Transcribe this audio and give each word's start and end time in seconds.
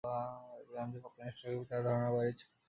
গ্রাম 0.69 0.87
যে 0.91 0.97
এত 0.99 1.05
ইন্টারেস্টিং 1.09 1.49
হবে, 1.51 1.65
তা 1.65 1.71
তার 1.71 1.83
ধারণার 1.85 2.11
বাইরে 2.15 2.33
ছিল। 2.39 2.49